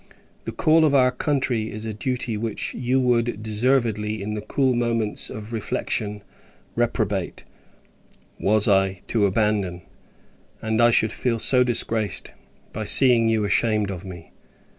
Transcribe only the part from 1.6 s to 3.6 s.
is a duty which you would,